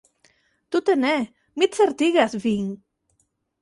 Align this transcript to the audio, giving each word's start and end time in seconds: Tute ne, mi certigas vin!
Tute 0.75 0.95
ne, 1.03 1.13
mi 1.59 1.71
certigas 1.79 2.39
vin! 2.49 2.77